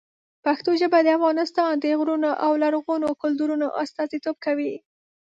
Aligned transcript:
پښتو 0.45 0.69
ژبه 0.81 0.99
د 1.03 1.07
افغانستان 1.17 1.71
د 1.79 1.85
غرونو 1.99 2.31
او 2.45 2.51
لرغونو 2.63 3.07
کلتورونو 3.21 3.67
استازیتوب 3.81 4.35
کوي. 4.45 4.73